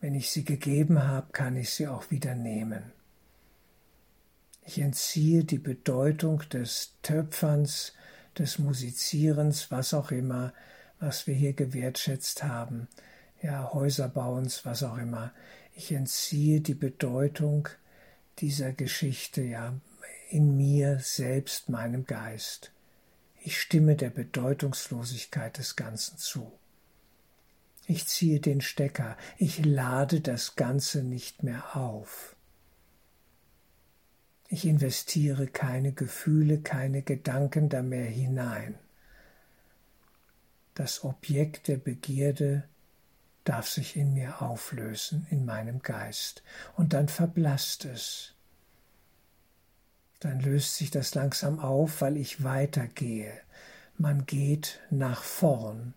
Wenn 0.00 0.14
ich 0.14 0.30
sie 0.30 0.44
gegeben 0.44 1.02
habe, 1.02 1.32
kann 1.32 1.56
ich 1.56 1.70
sie 1.70 1.86
auch 1.86 2.10
wieder 2.10 2.34
nehmen. 2.34 2.92
Ich 4.64 4.78
entziehe 4.78 5.44
die 5.44 5.58
Bedeutung 5.58 6.42
des 6.48 6.94
Töpferns 7.02 7.92
des 8.38 8.58
Musizierens, 8.58 9.70
was 9.70 9.94
auch 9.94 10.10
immer, 10.10 10.52
was 11.00 11.26
wir 11.26 11.34
hier 11.34 11.52
gewertschätzt 11.52 12.42
haben, 12.42 12.88
ja, 13.42 13.72
Häuserbauens, 13.72 14.64
was 14.64 14.82
auch 14.82 14.96
immer. 14.96 15.32
Ich 15.74 15.92
entziehe 15.92 16.60
die 16.60 16.74
Bedeutung 16.74 17.68
dieser 18.38 18.72
Geschichte, 18.72 19.42
ja, 19.42 19.74
in 20.30 20.56
mir 20.56 20.98
selbst, 21.00 21.68
meinem 21.68 22.04
Geist. 22.04 22.72
Ich 23.40 23.60
stimme 23.60 23.94
der 23.94 24.10
Bedeutungslosigkeit 24.10 25.58
des 25.58 25.76
Ganzen 25.76 26.18
zu. 26.18 26.52
Ich 27.86 28.06
ziehe 28.06 28.40
den 28.40 28.60
Stecker, 28.60 29.16
ich 29.38 29.64
lade 29.64 30.20
das 30.20 30.56
Ganze 30.56 31.04
nicht 31.04 31.42
mehr 31.42 31.76
auf. 31.76 32.35
Ich 34.48 34.64
investiere 34.64 35.48
keine 35.48 35.92
Gefühle, 35.92 36.58
keine 36.58 37.02
Gedanken 37.02 37.68
da 37.68 37.82
mehr 37.82 38.06
hinein. 38.06 38.76
Das 40.74 41.02
Objekt 41.04 41.68
der 41.68 41.78
Begierde 41.78 42.64
darf 43.44 43.68
sich 43.68 43.96
in 43.96 44.14
mir 44.14 44.42
auflösen, 44.42 45.26
in 45.30 45.44
meinem 45.44 45.82
Geist, 45.82 46.42
und 46.76 46.92
dann 46.92 47.08
verblasst 47.08 47.84
es. 47.84 48.34
Dann 50.20 50.40
löst 50.40 50.76
sich 50.76 50.90
das 50.90 51.14
langsam 51.14 51.58
auf, 51.58 52.00
weil 52.00 52.16
ich 52.16 52.44
weitergehe. 52.44 53.32
Man 53.98 54.26
geht 54.26 54.80
nach 54.90 55.22
vorn, 55.22 55.94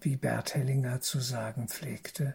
wie 0.00 0.16
Bert 0.16 0.54
Hellinger 0.54 1.00
zu 1.00 1.20
sagen 1.20 1.68
pflegte. 1.68 2.34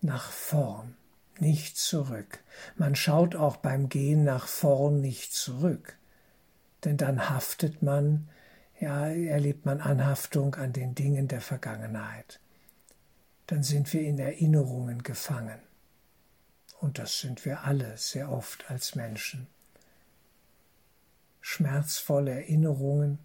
Nach 0.00 0.30
vorn 0.30 0.96
nicht 1.40 1.76
zurück. 1.76 2.42
Man 2.76 2.94
schaut 2.94 3.34
auch 3.34 3.56
beim 3.56 3.88
Gehen 3.88 4.24
nach 4.24 4.46
vorn 4.46 5.00
nicht 5.00 5.34
zurück, 5.34 5.96
denn 6.84 6.96
dann 6.96 7.30
haftet 7.30 7.82
man, 7.82 8.28
ja, 8.80 9.06
erlebt 9.08 9.64
man 9.64 9.80
Anhaftung 9.80 10.54
an 10.56 10.72
den 10.72 10.94
Dingen 10.94 11.28
der 11.28 11.40
Vergangenheit. 11.40 12.40
Dann 13.46 13.62
sind 13.62 13.92
wir 13.92 14.02
in 14.02 14.18
Erinnerungen 14.18 15.02
gefangen. 15.02 15.60
Und 16.80 16.98
das 16.98 17.20
sind 17.20 17.44
wir 17.44 17.62
alle 17.62 17.96
sehr 17.96 18.30
oft 18.30 18.68
als 18.70 18.96
Menschen. 18.96 19.46
Schmerzvolle 21.40 22.32
Erinnerungen 22.32 23.18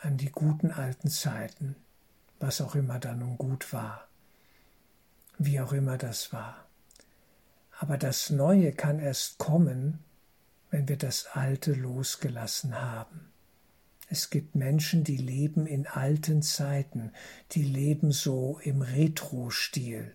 an 0.00 0.16
die 0.16 0.30
guten 0.30 0.70
alten 0.70 1.10
Zeiten, 1.10 1.74
was 2.38 2.60
auch 2.60 2.74
immer 2.74 2.98
da 2.98 3.14
nun 3.14 3.38
gut 3.38 3.72
war 3.72 4.08
wie 5.44 5.60
auch 5.60 5.72
immer 5.72 5.98
das 5.98 6.32
war. 6.32 6.66
Aber 7.78 7.98
das 7.98 8.30
Neue 8.30 8.72
kann 8.72 8.98
erst 8.98 9.38
kommen, 9.38 9.98
wenn 10.70 10.88
wir 10.88 10.96
das 10.96 11.26
Alte 11.26 11.72
losgelassen 11.72 12.80
haben. 12.80 13.32
Es 14.08 14.30
gibt 14.30 14.54
Menschen, 14.54 15.04
die 15.04 15.16
leben 15.16 15.66
in 15.66 15.86
alten 15.86 16.42
Zeiten, 16.42 17.12
die 17.52 17.62
leben 17.62 18.12
so 18.12 18.60
im 18.62 18.82
Retro-Stil, 18.82 20.14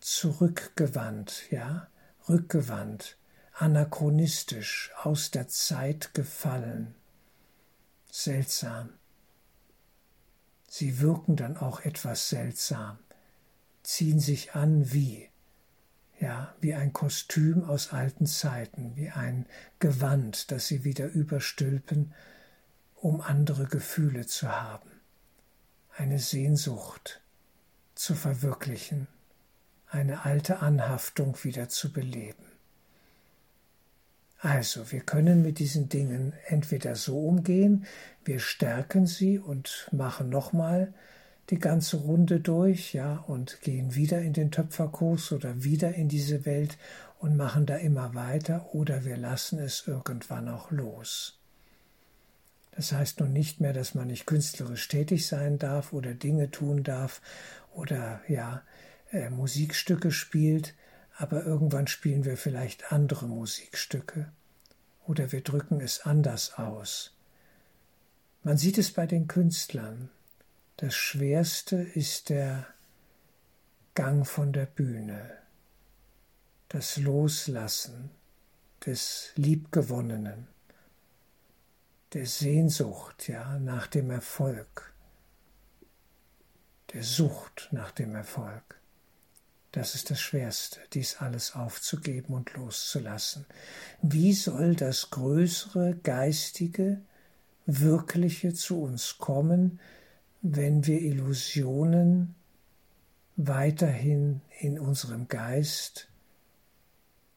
zurückgewandt, 0.00 1.50
ja, 1.50 1.88
rückgewandt, 2.28 3.16
anachronistisch, 3.54 4.92
aus 5.02 5.30
der 5.30 5.48
Zeit 5.48 6.14
gefallen. 6.14 6.94
Seltsam. 8.10 8.90
Sie 10.68 11.00
wirken 11.00 11.36
dann 11.36 11.56
auch 11.56 11.80
etwas 11.80 12.28
seltsam 12.28 12.98
ziehen 13.82 14.20
sich 14.20 14.54
an 14.54 14.92
wie. 14.92 15.28
ja, 16.20 16.54
wie 16.60 16.74
ein 16.74 16.92
Kostüm 16.92 17.64
aus 17.64 17.92
alten 17.92 18.26
Zeiten, 18.26 18.94
wie 18.94 19.10
ein 19.10 19.46
Gewand, 19.80 20.52
das 20.52 20.68
sie 20.68 20.84
wieder 20.84 21.06
überstülpen, 21.08 22.14
um 22.94 23.20
andere 23.20 23.66
Gefühle 23.66 24.24
zu 24.26 24.48
haben, 24.48 24.88
eine 25.96 26.20
Sehnsucht 26.20 27.20
zu 27.96 28.14
verwirklichen, 28.14 29.08
eine 29.88 30.24
alte 30.24 30.60
Anhaftung 30.60 31.36
wieder 31.42 31.68
zu 31.68 31.92
beleben. 31.92 32.44
Also, 34.38 34.92
wir 34.92 35.00
können 35.00 35.42
mit 35.42 35.58
diesen 35.58 35.88
Dingen 35.88 36.32
entweder 36.46 36.94
so 36.94 37.26
umgehen, 37.26 37.84
wir 38.24 38.38
stärken 38.38 39.06
sie 39.06 39.40
und 39.40 39.88
machen 39.92 40.28
nochmal 40.30 40.94
die 41.50 41.58
ganze 41.58 41.98
Runde 41.98 42.40
durch, 42.40 42.94
ja, 42.94 43.24
und 43.26 43.60
gehen 43.60 43.94
wieder 43.94 44.20
in 44.20 44.32
den 44.32 44.50
Töpferkurs 44.50 45.32
oder 45.32 45.64
wieder 45.64 45.94
in 45.94 46.08
diese 46.08 46.44
Welt 46.46 46.78
und 47.18 47.36
machen 47.36 47.66
da 47.66 47.76
immer 47.76 48.14
weiter, 48.14 48.74
oder 48.74 49.04
wir 49.04 49.16
lassen 49.16 49.58
es 49.58 49.86
irgendwann 49.86 50.48
auch 50.48 50.70
los. 50.70 51.38
Das 52.72 52.92
heißt 52.92 53.20
nun 53.20 53.32
nicht 53.32 53.60
mehr, 53.60 53.72
dass 53.72 53.94
man 53.94 54.08
nicht 54.08 54.26
künstlerisch 54.26 54.88
tätig 54.88 55.26
sein 55.26 55.58
darf 55.58 55.92
oder 55.92 56.14
Dinge 56.14 56.50
tun 56.50 56.82
darf 56.82 57.20
oder 57.74 58.22
ja, 58.28 58.62
äh, 59.10 59.28
Musikstücke 59.28 60.10
spielt, 60.10 60.74
aber 61.16 61.44
irgendwann 61.44 61.86
spielen 61.86 62.24
wir 62.24 62.36
vielleicht 62.38 62.90
andere 62.90 63.26
Musikstücke 63.26 64.32
oder 65.06 65.32
wir 65.32 65.42
drücken 65.42 65.80
es 65.80 66.00
anders 66.00 66.54
aus. 66.54 67.14
Man 68.42 68.56
sieht 68.56 68.78
es 68.78 68.92
bei 68.92 69.06
den 69.06 69.28
Künstlern. 69.28 70.10
Das 70.76 70.94
Schwerste 70.94 71.76
ist 71.76 72.28
der 72.30 72.66
Gang 73.94 74.26
von 74.26 74.52
der 74.52 74.66
Bühne, 74.66 75.38
das 76.68 76.96
Loslassen 76.96 78.10
des 78.84 79.32
Liebgewonnenen, 79.36 80.48
der 82.14 82.26
Sehnsucht 82.26 83.28
ja, 83.28 83.58
nach 83.58 83.86
dem 83.86 84.10
Erfolg, 84.10 84.92
der 86.92 87.04
Sucht 87.04 87.68
nach 87.70 87.92
dem 87.92 88.14
Erfolg. 88.14 88.80
Das 89.72 89.94
ist 89.94 90.10
das 90.10 90.20
Schwerste, 90.20 90.80
dies 90.92 91.16
alles 91.16 91.54
aufzugeben 91.54 92.34
und 92.34 92.52
loszulassen. 92.54 93.46
Wie 94.02 94.32
soll 94.34 94.74
das 94.74 95.10
größere 95.10 95.96
Geistige, 96.02 97.00
Wirkliche 97.64 98.52
zu 98.52 98.82
uns 98.82 99.16
kommen, 99.18 99.80
wenn 100.42 100.86
wir 100.86 101.00
Illusionen 101.00 102.34
weiterhin 103.36 104.42
in 104.58 104.78
unserem 104.78 105.28
Geist 105.28 106.08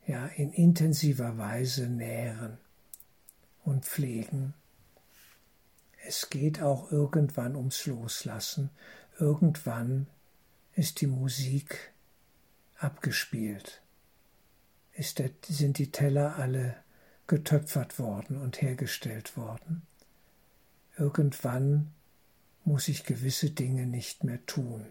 ja 0.08 0.26
in 0.28 0.52
intensiver 0.52 1.38
Weise 1.38 1.88
nähren 1.88 2.58
und 3.64 3.86
pflegen? 3.86 4.56
Es 6.08 6.30
geht 6.30 6.62
auch 6.62 6.92
irgendwann 6.92 7.56
ums 7.56 7.86
Loslassen. 7.86 8.70
Irgendwann 9.20 10.08
ist 10.74 11.02
die 11.02 11.08
Musik 11.08 11.94
abgespielt? 12.78 13.82
Ist 14.94 15.20
der, 15.20 15.30
sind 15.48 15.78
die 15.78 15.92
Teller 15.92 16.38
alle 16.38 16.76
getöpfert 17.28 17.98
worden 17.98 18.38
und 18.38 18.62
hergestellt 18.62 19.36
worden? 19.38 19.84
Irgendwann 20.98 21.92
muss 22.66 22.88
ich 22.88 23.06
gewisse 23.06 23.52
Dinge 23.52 23.86
nicht 23.86 24.24
mehr 24.24 24.46
tun. 24.46 24.86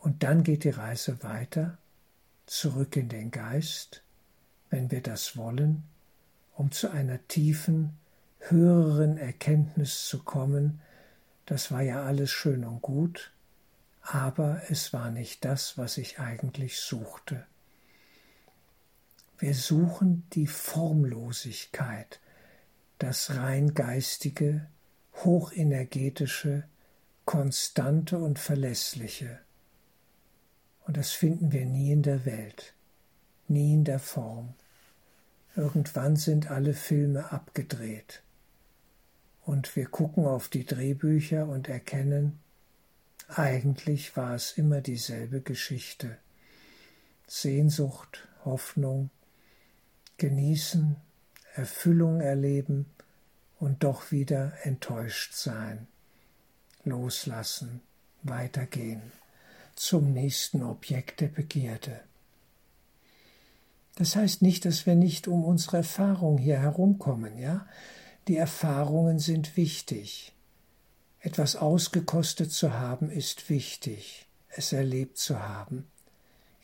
Und 0.00 0.22
dann 0.22 0.42
geht 0.42 0.64
die 0.64 0.70
Reise 0.70 1.22
weiter, 1.22 1.78
zurück 2.46 2.96
in 2.96 3.08
den 3.08 3.30
Geist, 3.30 4.02
wenn 4.70 4.90
wir 4.90 5.02
das 5.02 5.36
wollen, 5.36 5.84
um 6.54 6.70
zu 6.72 6.90
einer 6.90 7.26
tiefen, 7.28 7.96
höheren 8.38 9.18
Erkenntnis 9.18 10.06
zu 10.06 10.22
kommen, 10.22 10.80
das 11.44 11.70
war 11.70 11.82
ja 11.82 12.04
alles 12.04 12.30
schön 12.30 12.64
und 12.64 12.82
gut, 12.82 13.32
aber 14.02 14.62
es 14.68 14.92
war 14.92 15.10
nicht 15.10 15.44
das, 15.44 15.76
was 15.78 15.98
ich 15.98 16.18
eigentlich 16.18 16.80
suchte. 16.80 17.44
Wir 19.38 19.54
suchen 19.54 20.26
die 20.32 20.46
Formlosigkeit, 20.46 22.20
das 22.98 23.36
rein 23.36 23.74
geistige, 23.74 24.66
hochenergetische, 25.24 26.64
konstante 27.24 28.18
und 28.18 28.38
verlässliche. 28.38 29.40
Und 30.86 30.96
das 30.96 31.10
finden 31.10 31.52
wir 31.52 31.66
nie 31.66 31.90
in 31.90 32.02
der 32.02 32.24
Welt, 32.24 32.74
nie 33.48 33.74
in 33.74 33.84
der 33.84 33.98
Form. 33.98 34.54
Irgendwann 35.56 36.16
sind 36.16 36.50
alle 36.50 36.74
Filme 36.74 37.32
abgedreht. 37.32 38.22
Und 39.44 39.74
wir 39.74 39.86
gucken 39.86 40.26
auf 40.26 40.48
die 40.48 40.64
Drehbücher 40.64 41.46
und 41.46 41.68
erkennen, 41.68 42.40
eigentlich 43.28 44.16
war 44.16 44.34
es 44.34 44.52
immer 44.52 44.80
dieselbe 44.80 45.40
Geschichte. 45.40 46.18
Sehnsucht, 47.26 48.28
Hoffnung, 48.44 49.10
genießen, 50.18 50.96
Erfüllung 51.54 52.20
erleben 52.20 52.86
und 53.58 53.84
doch 53.84 54.10
wieder 54.10 54.52
enttäuscht 54.62 55.34
sein, 55.34 55.86
loslassen, 56.84 57.80
weitergehen 58.22 59.12
zum 59.74 60.12
nächsten 60.12 60.62
Objekt 60.62 61.20
der 61.20 61.28
Begierde. 61.28 62.00
Das 63.96 64.16
heißt 64.16 64.42
nicht, 64.42 64.64
dass 64.64 64.86
wir 64.86 64.94
nicht 64.94 65.28
um 65.28 65.44
unsere 65.44 65.78
Erfahrung 65.78 66.38
hier 66.38 66.58
herumkommen, 66.58 67.38
ja? 67.38 67.66
Die 68.28 68.36
Erfahrungen 68.36 69.18
sind 69.18 69.56
wichtig. 69.56 70.32
Etwas 71.20 71.56
ausgekostet 71.56 72.52
zu 72.52 72.74
haben 72.74 73.10
ist 73.10 73.48
wichtig, 73.48 74.26
es 74.48 74.72
erlebt 74.72 75.16
zu 75.18 75.40
haben. 75.40 75.86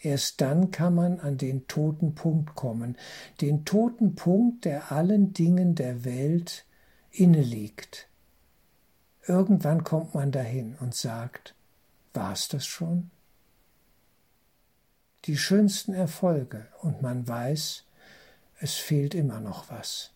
Erst 0.01 0.41
dann 0.41 0.71
kann 0.73 0.95
man 0.95 1.21
an 1.21 1.39
den 1.39 1.69
toten 1.69 2.15
Punkt 2.15 2.55
kommen, 2.55 2.97
den 3.41 3.65
toten 3.65 4.15
Punkt, 4.15 4.65
der 4.65 4.91
allen 4.91 5.33
Dingen 5.33 5.75
der 5.75 6.05
Welt 6.05 6.65
inne 7.13 7.43
liegt. 7.43 8.09
Irgendwann 9.27 9.85
kommt 9.85 10.15
man 10.15 10.33
dahin 10.33 10.77
und 10.81 10.95
sagt, 10.95 11.55
war's 12.13 12.49
das 12.49 12.67
schon? 12.67 13.11
Die 15.27 15.37
schönsten 15.37 15.95
Erfolge 15.95 16.67
und 16.81 17.01
man 17.03 17.29
weiß, 17.29 17.85
es 18.59 18.75
fehlt 18.75 19.15
immer 19.15 19.41
noch 19.41 19.71
was. 19.71 20.11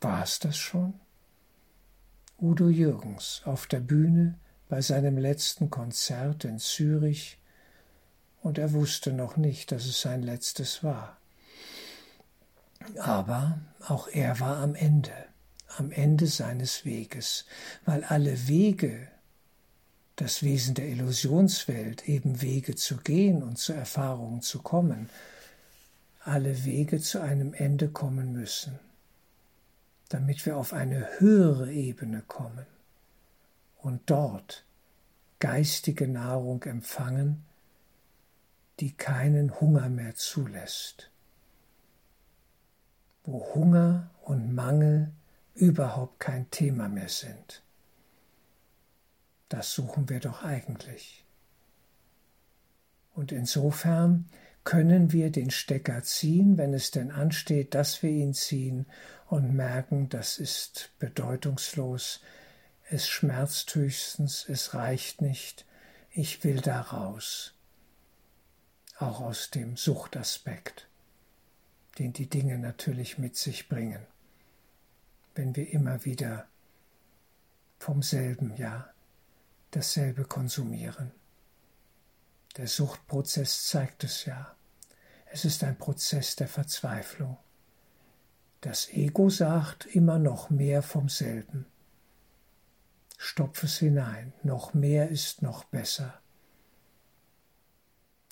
War's 0.00 0.38
das 0.38 0.56
schon? 0.56 0.94
Udo 2.38 2.68
Jürgens 2.68 3.42
auf 3.44 3.66
der 3.66 3.80
Bühne 3.80 4.38
bei 4.68 4.80
seinem 4.80 5.18
letzten 5.18 5.70
Konzert 5.70 6.44
in 6.44 6.58
Zürich 6.58 7.38
und 8.42 8.58
er 8.58 8.72
wusste 8.72 9.12
noch 9.12 9.36
nicht, 9.36 9.72
dass 9.72 9.86
es 9.86 10.00
sein 10.00 10.22
letztes 10.22 10.82
war. 10.82 11.16
Aber 12.98 13.58
auch 13.86 14.08
er 14.08 14.38
war 14.40 14.58
am 14.58 14.74
Ende, 14.74 15.12
am 15.78 15.90
Ende 15.92 16.26
seines 16.26 16.84
Weges, 16.84 17.44
weil 17.84 18.04
alle 18.04 18.48
Wege, 18.48 19.08
das 20.16 20.42
Wesen 20.42 20.74
der 20.74 20.88
Illusionswelt, 20.88 22.08
eben 22.08 22.40
Wege 22.42 22.74
zu 22.74 22.96
gehen 22.96 23.42
und 23.42 23.58
zu 23.58 23.72
Erfahrungen 23.72 24.42
zu 24.42 24.62
kommen, 24.62 25.10
alle 26.20 26.64
Wege 26.64 27.00
zu 27.00 27.20
einem 27.20 27.54
Ende 27.54 27.88
kommen 27.88 28.32
müssen 28.32 28.78
damit 30.08 30.46
wir 30.46 30.56
auf 30.56 30.72
eine 30.72 31.18
höhere 31.18 31.72
Ebene 31.72 32.22
kommen 32.26 32.66
und 33.78 34.02
dort 34.06 34.64
geistige 35.38 36.08
Nahrung 36.08 36.62
empfangen, 36.62 37.44
die 38.80 38.92
keinen 38.92 39.60
Hunger 39.60 39.88
mehr 39.88 40.14
zulässt, 40.14 41.10
wo 43.24 43.54
Hunger 43.54 44.10
und 44.22 44.54
Mangel 44.54 45.12
überhaupt 45.56 46.20
kein 46.20 46.50
Thema 46.50 46.88
mehr 46.88 47.08
sind. 47.08 47.62
Das 49.48 49.72
suchen 49.72 50.08
wir 50.08 50.20
doch 50.20 50.42
eigentlich. 50.42 51.24
Und 53.14 53.32
insofern 53.32 54.28
können 54.64 55.12
wir 55.12 55.30
den 55.30 55.50
Stecker 55.50 56.02
ziehen, 56.02 56.58
wenn 56.58 56.74
es 56.74 56.90
denn 56.90 57.10
ansteht, 57.10 57.74
dass 57.74 58.02
wir 58.02 58.10
ihn 58.10 58.34
ziehen 58.34 58.86
und 59.26 59.54
merken, 59.54 60.08
das 60.08 60.38
ist 60.38 60.90
bedeutungslos, 60.98 62.20
es 62.88 63.08
schmerzt 63.08 63.74
höchstens, 63.74 64.46
es 64.48 64.74
reicht 64.74 65.22
nicht, 65.22 65.64
ich 66.10 66.44
will 66.44 66.60
da 66.60 66.80
raus. 66.80 67.54
Auch 68.98 69.20
aus 69.20 69.50
dem 69.50 69.76
Suchtaspekt, 69.76 70.88
den 71.98 72.12
die 72.12 72.28
Dinge 72.28 72.58
natürlich 72.58 73.18
mit 73.18 73.36
sich 73.36 73.68
bringen, 73.68 74.04
wenn 75.36 75.54
wir 75.54 75.70
immer 75.70 76.04
wieder 76.04 76.48
vom 77.78 78.02
selben, 78.02 78.56
ja, 78.56 78.90
dasselbe 79.70 80.24
konsumieren. 80.24 81.12
Der 82.56 82.66
Suchtprozess 82.66 83.66
zeigt 83.66 84.04
es 84.04 84.24
ja. 84.24 84.56
Es 85.26 85.44
ist 85.44 85.62
ein 85.62 85.76
Prozess 85.76 86.36
der 86.36 86.48
Verzweiflung. 86.48 87.36
Das 88.62 88.88
Ego 88.88 89.28
sagt 89.28 89.84
immer 89.86 90.18
noch 90.18 90.48
mehr 90.48 90.82
vom 90.82 91.08
selben. 91.08 91.66
Stopf 93.18 93.62
es 93.62 93.78
hinein, 93.78 94.32
noch 94.42 94.72
mehr 94.72 95.08
ist 95.10 95.42
noch 95.42 95.64
besser. 95.64 96.20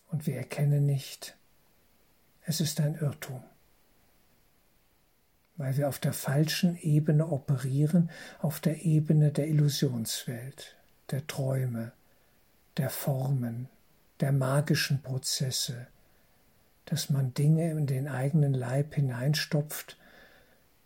Und 0.07 0.27
wir 0.27 0.37
erkennen 0.37 0.87
nicht, 0.87 1.37
es 2.43 2.61
ist 2.61 2.81
ein 2.81 2.95
Irrtum, 2.95 3.43
weil 5.57 5.77
wir 5.77 5.89
auf 5.89 5.99
der 5.99 6.13
falschen 6.13 6.77
Ebene 6.77 7.29
operieren, 7.29 8.11
auf 8.41 8.61
der 8.61 8.85
Ebene 8.85 9.31
der 9.31 9.49
Illusionswelt, 9.49 10.77
der 11.11 11.27
Träume, 11.27 11.93
der 12.77 12.91
Formen, 12.91 13.69
der 14.21 14.33
magischen 14.33 15.03
Prozesse, 15.03 15.87
dass 16.87 17.11
man 17.11 17.35
Dinge 17.35 17.71
in 17.71 17.87
den 17.87 18.09
eigenen 18.09 18.53
Leib 18.53 18.95
hineinstopft 18.95 19.97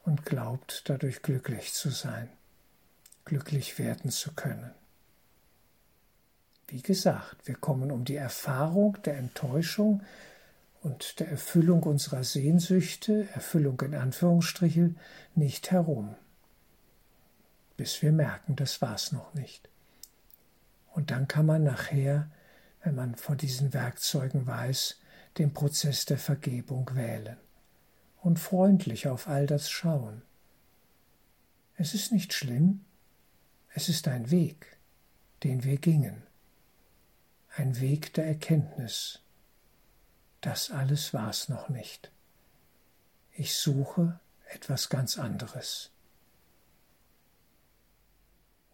und 0.05 0.25
glaubt, 0.25 0.85
dadurch 0.87 1.23
glücklich 1.23 1.73
zu 1.73 1.91
sein, 1.91 2.29
glücklich 3.25 3.79
werden 3.79 4.11
zu 4.11 4.33
können. 4.33 4.71
Wie 6.67 6.83
gesagt, 6.83 7.47
wir 7.47 7.55
kommen 7.55 7.91
um 7.91 8.05
die 8.05 8.17
Erfahrung 8.17 8.99
der 9.05 9.17
Enttäuschung 9.17 10.03
und 10.81 11.19
der 11.21 11.29
Erfüllung 11.29 11.83
unserer 11.83 12.25
Sehnsüchte, 12.25 13.29
Erfüllung 13.35 13.81
in 13.81 13.95
Anführungsstrichen, 13.95 14.99
nicht 15.35 15.71
herum, 15.71 16.15
bis 17.77 18.03
wir 18.03 18.13
merken, 18.13 18.57
das 18.57 18.81
war's 18.81 19.13
noch 19.13 19.35
nicht. 19.35 19.69
Und 20.93 21.11
dann 21.11 21.29
kann 21.29 21.47
man 21.47 21.65
nachher, 21.65 22.31
wenn 22.83 22.95
man 22.95 23.15
vor 23.15 23.37
diesen 23.37 23.73
Werkzeugen 23.73 24.47
weiß, 24.47 25.01
den 25.39 25.53
Prozess 25.53 26.05
der 26.05 26.19
Vergebung 26.19 26.91
wählen 26.95 27.37
und 28.21 28.39
freundlich 28.39 29.09
auf 29.09 29.29
all 29.29 29.47
das 29.47 29.71
schauen. 29.71 30.23
Es 31.77 31.95
ist 31.95 32.11
nicht 32.13 32.33
schlimm, 32.33 32.85
es 33.75 33.89
ist 33.89 34.09
ein 34.09 34.31
Weg, 34.31 34.79
den 35.45 35.63
wir 35.63 35.77
gingen, 35.77 36.23
ein 37.57 37.81
Weg 37.81 38.13
der 38.15 38.27
Erkenntnis. 38.27 39.21
Das 40.41 40.71
alles 40.71 41.13
war's 41.13 41.49
noch 41.49 41.69
nicht. 41.69 42.11
Ich 43.33 43.55
suche 43.55 44.21
etwas 44.51 44.89
ganz 44.89 45.19
anderes. 45.19 45.91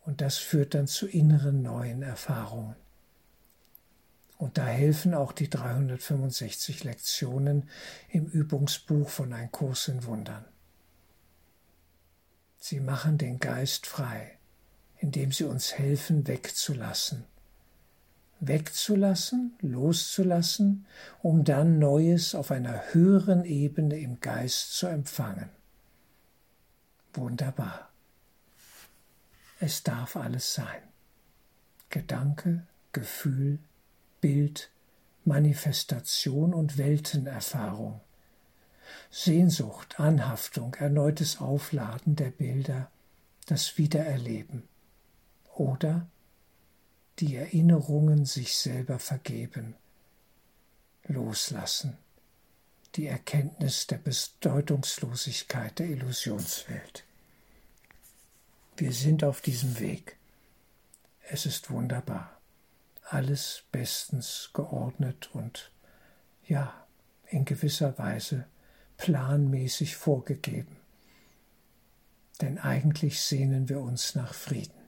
Und 0.05 0.20
das 0.20 0.37
führt 0.37 0.74
dann 0.74 0.87
zu 0.87 1.07
inneren 1.07 1.62
neuen 1.62 2.03
Erfahrungen. 2.03 2.77
Und 4.37 4.59
da 4.59 4.66
helfen 4.66 5.14
auch 5.14 5.33
die 5.33 5.48
365 5.48 6.85
Lektionen 6.85 7.70
im 8.09 8.27
Übungsbuch 8.27 9.09
von 9.09 9.33
Ein 9.33 9.50
Kurs 9.50 9.88
in 9.88 10.05
Wundern. 10.05 10.44
Sie 12.59 12.81
machen 12.81 13.16
den 13.16 13.38
Geist 13.38 13.87
frei, 13.87 14.38
indem 14.98 15.33
sie 15.33 15.44
uns 15.44 15.74
helfen, 15.74 16.27
wegzulassen. 16.27 17.24
Wegzulassen, 18.49 19.55
loszulassen, 19.61 20.87
um 21.23 21.45
dann 21.45 21.79
Neues 21.79 22.35
auf 22.35 22.51
einer 22.51 22.93
höheren 22.93 23.45
Ebene 23.45 23.99
im 23.99 24.21
Geist 24.21 24.75
zu 24.75 24.87
empfangen. 24.87 25.51
Wunderbar. 27.13 27.91
Es 29.61 29.83
darf 29.83 30.17
alles 30.17 30.55
sein. 30.55 30.83
Gedanke, 31.91 32.67
Gefühl, 32.93 33.59
Bild, 34.21 34.71
Manifestation 35.25 36.53
und 36.53 36.77
Weltenerfahrung. 36.77 38.01
Sehnsucht, 39.11 40.01
Anhaftung, 40.01 40.75
erneutes 40.75 41.41
Aufladen 41.41 42.17
der 42.17 42.31
Bilder, 42.31 42.91
das 43.47 43.79
Wiedererleben 43.79 44.65
oder 45.55 46.07
die 47.18 47.37
Erinnerungen 47.37 48.24
sich 48.24 48.57
selber 48.57 48.98
vergeben, 48.98 49.74
loslassen, 51.05 51.96
die 52.96 53.07
Erkenntnis 53.07 53.87
der 53.87 53.98
Bedeutungslosigkeit 53.98 55.79
der 55.79 55.88
Illusionswelt. 55.88 57.05
Wir 58.77 58.92
sind 58.92 59.22
auf 59.22 59.40
diesem 59.40 59.79
Weg. 59.79 60.16
Es 61.29 61.46
ist 61.46 61.70
wunderbar 61.70 62.35
alles 63.05 63.64
bestens 63.70 64.50
geordnet 64.53 65.31
und 65.33 65.70
ja, 66.46 66.87
in 67.27 67.44
gewisser 67.44 67.96
Weise 67.98 68.46
planmäßig 68.96 69.96
vorgegeben. 69.96 70.77
Denn 72.40 72.59
eigentlich 72.59 73.20
sehnen 73.20 73.68
wir 73.68 73.81
uns 73.81 74.14
nach 74.14 74.35
Frieden. 74.35 74.84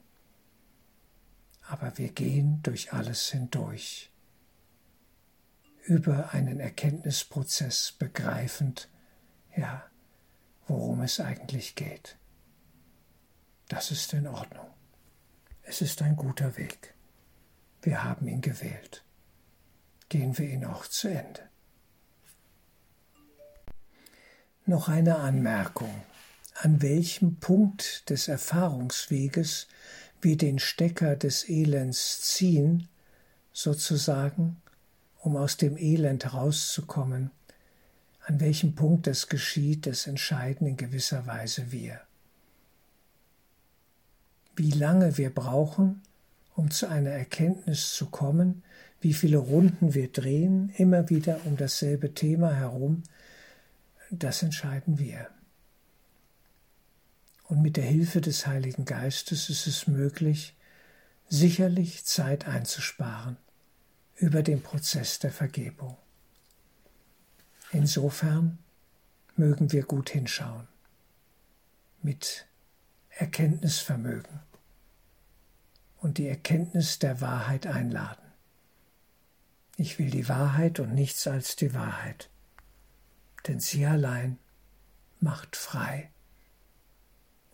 Aber 1.69 1.97
wir 1.97 2.09
gehen 2.09 2.61
durch 2.63 2.93
alles 2.93 3.29
hindurch, 3.29 4.09
über 5.83 6.33
einen 6.33 6.59
Erkenntnisprozess 6.59 7.93
begreifend, 7.93 8.89
ja, 9.55 9.85
worum 10.67 11.01
es 11.01 11.19
eigentlich 11.19 11.75
geht. 11.75 12.17
Das 13.67 13.91
ist 13.91 14.13
in 14.13 14.27
Ordnung. 14.27 14.67
Es 15.63 15.81
ist 15.81 16.01
ein 16.01 16.15
guter 16.15 16.55
Weg. 16.55 16.93
Wir 17.81 18.03
haben 18.03 18.27
ihn 18.27 18.41
gewählt. 18.41 19.03
Gehen 20.07 20.37
wir 20.37 20.47
ihn 20.49 20.63
auch 20.63 20.87
zu 20.87 21.09
Ende. 21.09 21.49
Noch 24.65 24.87
eine 24.87 25.17
Anmerkung. 25.17 25.93
An 26.55 26.81
welchem 26.81 27.39
Punkt 27.39 28.09
des 28.09 28.29
Erfahrungsweges 28.29 29.67
wir 30.21 30.37
den 30.37 30.59
Stecker 30.59 31.15
des 31.15 31.47
Elends 31.49 32.21
ziehen, 32.21 32.87
sozusagen, 33.53 34.57
um 35.19 35.35
aus 35.35 35.57
dem 35.57 35.77
Elend 35.77 36.25
herauszukommen, 36.25 37.31
an 38.25 38.39
welchem 38.39 38.75
Punkt 38.75 39.07
das 39.07 39.29
geschieht, 39.29 39.85
das 39.85 40.05
entscheiden 40.05 40.67
in 40.67 40.77
gewisser 40.77 41.25
Weise 41.25 41.71
wir. 41.71 42.01
Wie 44.55 44.71
lange 44.71 45.17
wir 45.17 45.33
brauchen, 45.33 46.01
um 46.55 46.71
zu 46.71 46.87
einer 46.87 47.11
Erkenntnis 47.11 47.93
zu 47.93 48.07
kommen, 48.07 48.63
wie 48.99 49.13
viele 49.13 49.37
Runden 49.37 49.93
wir 49.93 50.11
drehen, 50.11 50.73
immer 50.77 51.09
wieder 51.09 51.39
um 51.45 51.55
dasselbe 51.55 52.13
Thema 52.13 52.53
herum, 52.53 53.03
das 54.09 54.43
entscheiden 54.43 54.99
wir. 54.99 55.29
Und 57.47 57.61
mit 57.61 57.77
der 57.77 57.85
Hilfe 57.85 58.19
des 58.19 58.45
Heiligen 58.45 58.83
Geistes 58.83 59.49
ist 59.49 59.67
es 59.67 59.87
möglich, 59.87 60.55
sicherlich 61.29 62.05
Zeit 62.05 62.45
einzusparen 62.45 63.37
über 64.15 64.43
den 64.43 64.61
Prozess 64.61 65.19
der 65.19 65.31
Vergebung. 65.31 65.97
Insofern 67.71 68.59
mögen 69.35 69.71
wir 69.71 69.83
gut 69.83 70.09
hinschauen, 70.09 70.67
mit 72.01 72.47
Erkenntnisvermögen 73.09 74.39
und 75.97 76.17
die 76.17 76.27
Erkenntnis 76.27 76.99
der 76.99 77.21
Wahrheit 77.21 77.65
einladen. 77.65 78.23
Ich 79.77 79.99
will 79.99 80.09
die 80.09 80.27
Wahrheit 80.27 80.79
und 80.79 80.93
nichts 80.93 81.27
als 81.27 81.55
die 81.55 81.73
Wahrheit, 81.73 82.29
denn 83.47 83.59
sie 83.59 83.85
allein 83.85 84.37
macht 85.19 85.55
frei 85.55 86.09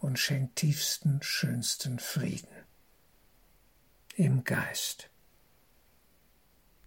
und 0.03 0.19
schenkt 0.19 0.57
tiefsten, 0.57 1.21
schönsten 1.21 1.97
Frieden 1.97 2.65
im 4.15 4.43
Geist. 4.43 5.09